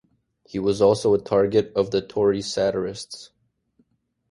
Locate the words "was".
0.57-0.81